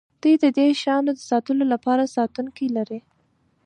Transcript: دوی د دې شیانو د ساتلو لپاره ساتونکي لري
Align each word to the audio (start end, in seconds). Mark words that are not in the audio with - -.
دوی 0.21 0.35
د 0.43 0.45
دې 0.57 0.67
شیانو 0.81 1.11
د 1.17 1.21
ساتلو 1.29 1.63
لپاره 1.73 2.11
ساتونکي 2.15 2.67
لري 2.77 2.99